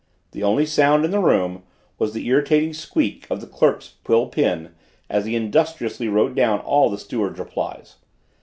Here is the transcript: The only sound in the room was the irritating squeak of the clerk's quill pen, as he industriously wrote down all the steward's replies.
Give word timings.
The 0.31 0.41
only 0.41 0.65
sound 0.65 1.05
in 1.05 1.11
the 1.11 1.19
room 1.19 1.61
was 1.99 2.11
the 2.13 2.25
irritating 2.25 2.73
squeak 2.73 3.27
of 3.29 3.39
the 3.39 3.45
clerk's 3.45 3.97
quill 4.03 4.29
pen, 4.29 4.73
as 5.11 5.25
he 5.27 5.35
industriously 5.35 6.07
wrote 6.07 6.33
down 6.33 6.59
all 6.61 6.89
the 6.89 6.97
steward's 6.97 7.37
replies. 7.37 7.97